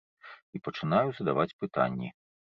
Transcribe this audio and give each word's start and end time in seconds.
І 0.59 0.61
пачынаю 0.67 1.07
задаваць 1.19 1.55
пытанні. 1.61 2.09